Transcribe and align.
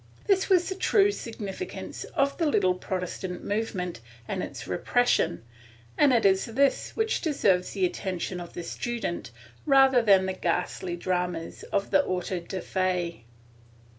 This 0.25 0.49
was 0.49 0.67
the 0.67 0.73
true 0.73 1.11
significance 1.11 2.05
of 2.15 2.35
the 2.39 2.47
little 2.47 2.73
Protestant 2.73 3.43
movement 3.43 3.99
and 4.27 4.41
its 4.41 4.67
repression, 4.67 5.43
and 5.95 6.11
it 6.11 6.25
is 6.25 6.45
this 6.45 6.95
which 6.95 7.21
deserves 7.21 7.73
the 7.73 7.85
attention 7.85 8.39
of 8.39 8.53
the 8.53 8.63
student 8.63 9.29
rather 9.63 10.01
than 10.01 10.25
the 10.25 10.33
ghastly 10.33 10.95
dramas 10.95 11.61
of 11.71 11.91
the 11.91 12.03
autos 12.03 12.47
de 12.47 12.61
fe. 12.61 13.25